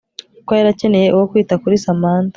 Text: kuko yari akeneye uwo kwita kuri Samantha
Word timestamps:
kuko 0.37 0.51
yari 0.57 0.69
akeneye 0.73 1.07
uwo 1.15 1.25
kwita 1.31 1.53
kuri 1.63 1.81
Samantha 1.83 2.29